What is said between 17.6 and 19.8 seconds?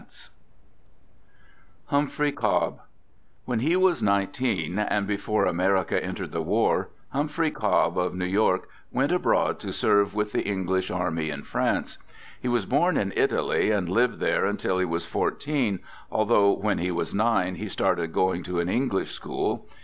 started go ing to an English school.